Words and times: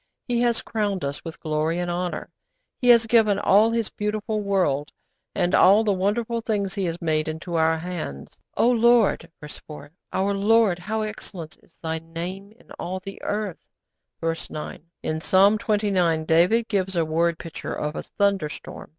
He 0.27 0.41
has 0.41 0.63
crowned 0.63 1.03
us 1.05 1.23
with 1.23 1.39
glory 1.39 1.77
and 1.77 1.91
honour. 1.91 2.31
He 2.81 2.89
has 2.89 3.05
given 3.05 3.37
all 3.37 3.69
His 3.69 3.91
beautiful 3.91 4.41
world, 4.41 4.91
and 5.35 5.53
all 5.53 5.83
the 5.83 5.93
wonderful 5.93 6.41
things 6.41 6.73
He 6.73 6.85
has 6.85 6.99
made, 6.99 7.27
into 7.27 7.53
our 7.53 7.77
hands. 7.77 8.41
'O 8.57 8.67
Lord 8.71 9.29
(verse 9.39 9.57
4) 9.57 9.91
our 10.11 10.33
Lord, 10.33 10.79
how 10.79 11.03
excellent 11.03 11.57
is 11.61 11.77
Thy 11.83 11.99
name 11.99 12.51
in 12.53 12.71
all 12.79 12.99
the 12.99 13.21
earth.' 13.21 13.67
(Verse 14.19 14.49
9.) 14.49 14.83
In 15.03 15.21
Psalm 15.21 15.59
xxix. 15.59 16.25
David 16.25 16.67
gives 16.67 16.95
a 16.95 17.05
word 17.05 17.37
picture 17.37 17.75
of 17.75 17.95
a 17.95 18.01
thunderstorm. 18.01 18.89